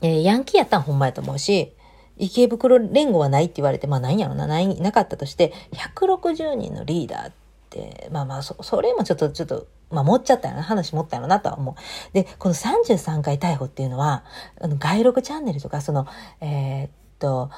[0.02, 1.74] えー、ヤンキーやったんほんまやと思うし、
[2.18, 5.54] 池袋連合はないって言われて、まあないんやろな、ない、なかったとして、
[5.96, 7.32] 160人のリーダーっ
[7.70, 11.76] て、まあまあ、そ、それもちょっと、ちょっと、まあ持っちゃったよな、話持ったよなとは思う。
[12.14, 14.24] で、この33回逮捕っていうのは、
[14.62, 16.08] あの、外録チャンネルとか、その、
[16.42, 17.50] えー、っと、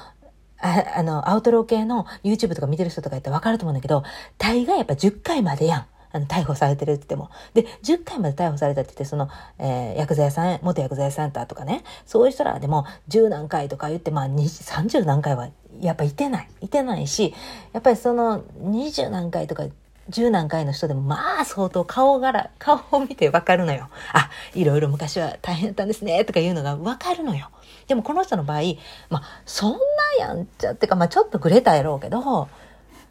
[0.58, 4.04] ああの、アウトロー系の YouTube とか見てる人とか言ってわかると思うんだけど、
[4.38, 5.86] 大概やっぱ10回までやん。
[6.12, 7.30] あの、逮捕されてるって言っても。
[7.54, 15.48] で、10回まで逮捕されたって言って、その、えー、薬剤さん、元薬剤屋さんだとかね、そういう人らでも10何回とか言って、まあ、30何回は
[15.80, 16.48] やっぱいてない。
[16.60, 17.34] いてないし、
[17.72, 19.66] やっぱりその20何回とか
[20.10, 23.88] 10何回の人でも、まあ相当顔柄、顔を見てわかるのよ。
[24.12, 27.50] あ、いろいろ昔は大変だったんですね、とかいうのがわかるのよ。
[27.88, 28.62] でもこの人の場合、
[29.10, 29.78] まあ、そんな
[30.26, 32.48] やんちゃってか、まあちょっとグレたやろうけど、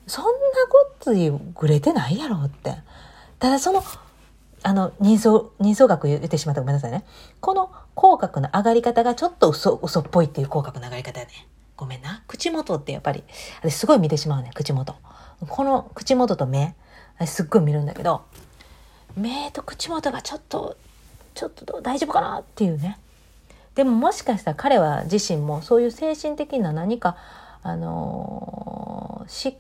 [0.08, 0.32] そんな
[0.70, 2.76] ごっついグレてないやろって。
[3.40, 3.84] ただその、
[4.64, 7.06] あの、人相、人相学言ってしまったごめんなさいね。
[7.40, 11.48] この口角の上がり方がちょっと嘘、嘘っぽいっていう口角の上がり方やね。
[11.76, 12.24] ごめんな。
[12.28, 13.24] 口元ってやっぱり、
[13.62, 14.96] 私すごい見てしまうね、口元。
[15.48, 16.76] この口元と目、
[17.18, 18.24] 私すっごい見るんだけど、
[19.18, 20.78] 目と口元がちょっと、
[21.34, 22.98] ちょっと大丈夫かなっていうね。
[23.76, 27.18] でももしかしたら彼は自身もそういう精神的な何か、
[27.62, 29.56] あのー、疾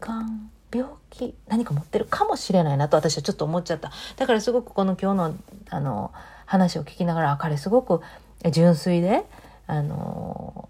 [0.00, 3.90] 患、病気何か持ってるかもしれないなと私はちょっと思っちゃった。
[4.16, 5.36] だからすごくこの今日の
[5.70, 6.12] あの
[6.46, 8.00] 話を聞きながら彼すごく
[8.50, 9.24] 純粋で
[9.66, 10.68] あの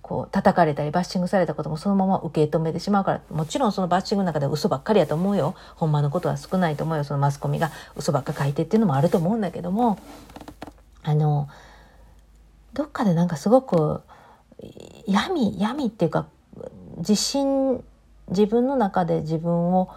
[0.00, 5.54] こう叩かれたりバッシングされたこともそのまま受け止めてしまうからもちろんそのバッシングの中で嘘ばっかりやと思うよ。
[5.76, 7.04] ほんまのことは少ないと思うよ。
[7.04, 9.98] そのマスコミが嘘ばっか書いてっていうのもあると思うんだけども。
[11.04, 11.48] あの
[12.74, 14.02] どっかでなんかすごく
[15.06, 16.26] 闇闇っていうか
[16.98, 17.82] 自信
[18.32, 19.88] 自分の中で自分を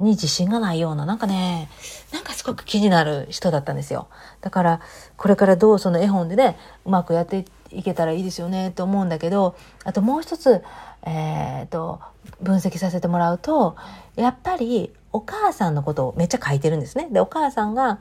[0.00, 1.68] に自信がないような、なんかね、
[2.12, 4.08] なんかすごく気になる人だったんですよ。
[4.40, 4.80] だから、
[5.16, 6.56] これからどうその絵本でね、
[6.86, 10.62] うまくやっていけたらいいですよね、と思うんだけど、あともう一つ、
[11.02, 12.00] えっ、ー、と、
[12.40, 13.76] 分析させてもらうと、
[14.16, 17.08] やっぱりお母さんのことをめっちゃ書いてるんですね。
[17.10, 17.98] で、お母さんが、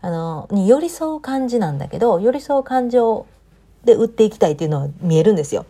[0.00, 3.26] あの、に寄り添う感じなんだけど、寄り添う感情
[3.84, 5.66] で売っていきたいっていうのは見えるんですよ。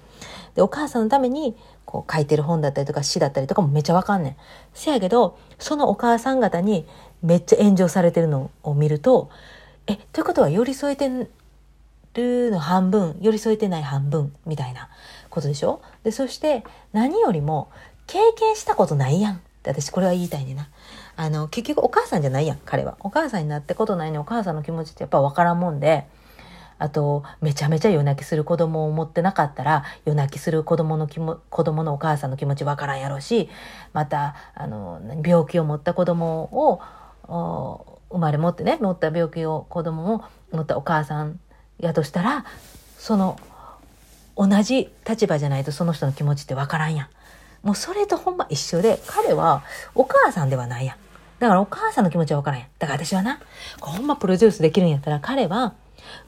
[0.54, 4.36] で、お母さんのためにこう書いてる本だったりとか詩だったりとかもめっちゃわかんねん。
[4.74, 6.86] せやけど、そのお母さん方に
[7.22, 9.30] めっちゃ炎上されてるのを見ると、
[9.86, 11.08] え、ということは寄り添えて
[12.14, 14.88] るの半分、寄り添えてない半分みたいな
[15.30, 15.82] ことでしょ？
[16.04, 17.70] で、そして何よりも
[18.06, 20.68] 経験したことないやんって私これは言いたいねな。
[21.16, 22.96] あの、結局お母さんじゃないやん、彼は。
[23.00, 26.06] お母さんになってことないのにお母さんの気持ちってやっぱわからんもんで、
[26.82, 33.48] あと、めちゃめちゃ夜泣きする子供を持ってなかったら、夜泣きする子供の気も、子供のお母さんの気持ちわからんやろうし、
[33.92, 36.80] また、あの、病気を持った子供を、
[38.10, 41.38] 生まれ持ってね、持った病気を子供を持ったお母さん
[41.78, 42.44] やとしたら、
[42.98, 43.38] その、
[44.36, 47.08] 同じ立場じゃないとその人の気持ちってわからんやん。
[47.64, 49.62] もうそれとほんま一緒で、彼は
[49.94, 50.96] お母さんではないやん。
[51.38, 52.68] だからお母さんの気持ちはわからんやん。
[52.80, 53.38] だから私はな、
[53.80, 55.74] ほんまプロデュースできるんやったら彼は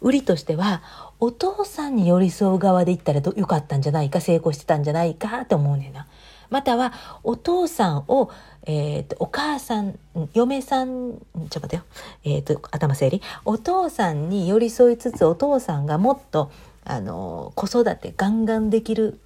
[0.01, 0.83] 売りとしては、
[1.21, 6.07] お父さんに寄り添う側で言ったらよかったんじゃないか、成功してたんじゃないかって思うねんな。
[6.51, 6.93] または、
[7.23, 8.31] お父さんを、
[8.67, 9.99] え、ー、と、お母さん、
[10.35, 11.83] 嫁さん、ちょっと待ってよ。
[12.25, 13.23] えっ、ー、と、頭整理。
[13.45, 16.51] お父さんに寄り添いつつ、お父さんがもっと、
[16.85, 19.19] あの、子育てガンガンできる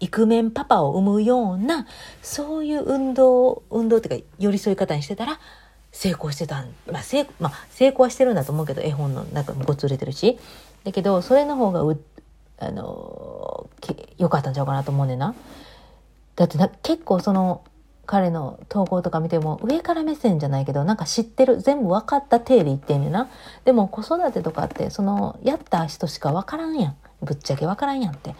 [0.00, 1.86] イクメンパパを産むような、
[2.22, 5.38] そういう運動、運動っていうか、寄り添い方にしてたら、
[5.94, 10.38] 成功してたん、まあ成まあ、成功はしてるんだと思うけど絵本の中もごつ売れてるし。
[10.82, 11.98] だけどそれの方がう
[12.58, 13.70] あの
[14.18, 15.34] 良かったんちゃうかなと思うねんな。
[16.36, 17.64] だってな結構その
[18.06, 23.30] 彼の投稿とか見ても上から目線じゃないけどなんか知ってる全部分かった体で言ってんねんな。
[23.64, 26.96] でも子育てとかってそのやった人しか分からんやん。
[27.22, 28.34] ぶっちゃけ分からんやんって。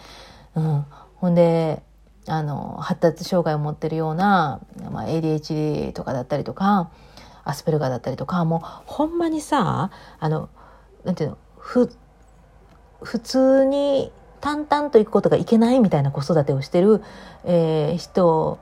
[0.56, 0.84] うん。
[1.16, 1.82] ほんで
[2.26, 6.90] あの発達障害を持ってるような、まあ、ADHD とかだったりとか
[7.44, 10.48] アスペルガーだったりとかもうほんまにさあの
[11.04, 11.90] なんていうのふ
[13.02, 17.02] 普通に淡々と行くことがいけないみたいな子育てをしてる、
[17.44, 18.58] えー、人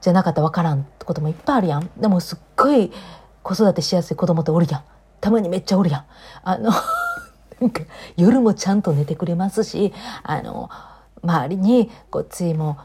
[0.00, 1.90] じゃなかったら分からんこともいっぱいあるやん。
[1.96, 2.92] でもすっごい
[3.42, 4.84] 子育てしやすい子供っておるやん。
[5.20, 6.04] たまにめっちゃおるやん。
[6.42, 6.70] あの
[7.60, 7.82] なんか
[8.16, 10.68] 夜もちゃんと寝てくれますし、あの、
[11.22, 12.78] 周りにこっちも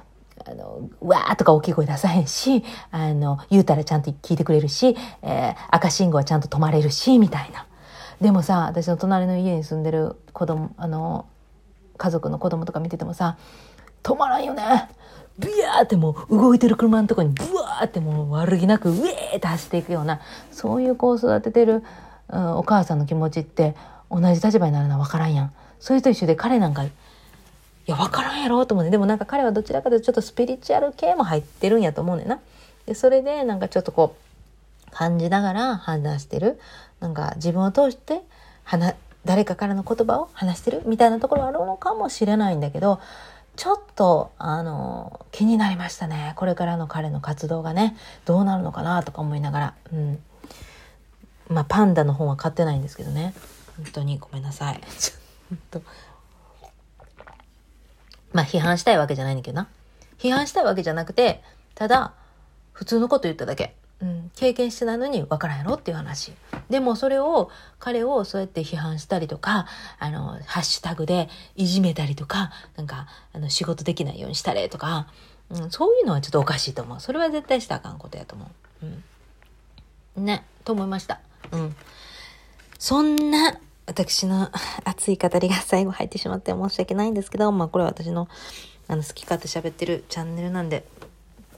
[0.50, 7.66] あの、わーとか大きい声出さへんし、あの、言うたらちゃんと聞いてくれるし、えー、赤信号はちゃんと止まれるし、みたいな。
[8.22, 11.26] でもさ、私の隣の家に住んでる子供、あの、
[11.98, 13.38] 家族の子供とか見ててもさ、
[14.04, 14.90] 止まらんよね。
[15.38, 20.20] ビヤーってもう動いてる車のとこにブワーってもう悪気なくウェーって走っていくような、
[20.52, 21.84] そういう子を育ててる、
[22.30, 23.76] うん、お母さんの気持ちって
[24.10, 25.54] 同じ立場になるのは分からんやん。
[25.80, 26.86] それと一緒で彼なんか
[27.88, 28.92] いや、わからんやろと思うね。
[28.92, 32.40] でもなんか彼はどちらかというとちょっとスピリチュアル系も入ってるんやと思うねんな。
[32.86, 36.60] で、それでなんかちょっとこう、感じながら判断してる。
[37.00, 38.22] なんか自分を通して、
[38.64, 43.00] 話、誰かからの言葉を話してるみたいなところあるのかもしれないんだけど、
[43.56, 46.34] ちょっと、あの、気になりましたね。
[46.36, 49.74] これからの彼の活動がね、どうなるのかなとか思いながら。
[49.94, 50.20] うん。
[51.50, 53.34] まあ、パンダの本は買ってないんですけどね。
[53.78, 54.82] 本当にごめんなさい。
[55.00, 55.82] ちょっと、
[58.34, 59.68] まあ批判したいわけじゃないんだけどな。
[60.18, 61.44] 批判したいわけじゃなくて、
[61.76, 62.14] ただ、
[62.72, 63.76] 普通のこと言っただけ。
[64.00, 66.32] うん、経験してないのに分からんやろっていう話。
[66.70, 67.50] でもそれを、
[67.80, 69.66] 彼をそうやって批判したりとか、
[69.98, 75.08] あの、ハッシュタグでいじめたりとか、なんか、あの、仕事できないようにしたれとか、
[75.50, 77.00] うん、そういうのはちょっとおかしいと思う。
[77.00, 78.52] それは絶対したらあかんことやと思
[78.84, 78.86] う。
[80.18, 80.26] うん。
[80.26, 81.20] ね、と思いました。
[81.52, 81.76] うん。
[82.78, 84.52] そんな、私の
[84.84, 88.28] 熱い語りが最後入ってしまって申し訳ないんですけど、まあこれは私の
[88.90, 90.86] あの好き勝手喋ってるチャンネルなんで、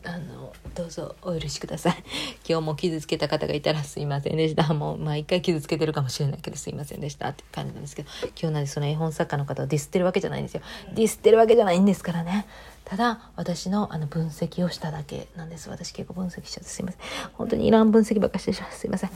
[0.03, 2.03] あの、どうぞお許しください。
[2.47, 4.73] 今日も傷つけた方がいたらすいませんでした。
[4.73, 10.61] もう、まあ一回傷つけてるかもしれないけどすいませんでしたって感じなんですけど、今日なんでその絵本作家の方をディスってるわけじゃないんですよ。
[10.93, 12.45] ディスってるわけじゃないんですからね。
[12.85, 15.69] ただ、私のあの分析をしただけなんです。
[15.69, 17.01] 私結構分析しちゃってすいません。
[17.33, 18.71] 本当にいらん分析ばっかしてしまう。
[18.71, 19.11] すいません。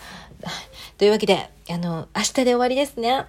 [0.98, 3.26] というわけで、あの、明日で終わりですね。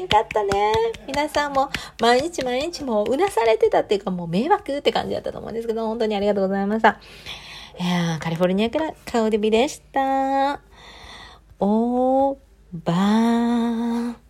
[0.00, 0.72] よかったね。
[1.06, 1.70] 皆さんも
[2.00, 7.00] 毎日毎日もううなされてたっていうかもう迷惑って感じだったと思うんですけど、本当にありがとうございました。
[7.80, 10.60] いやカリフォルニアから顔デビでした。
[11.60, 12.36] おー
[12.72, 14.27] ばー。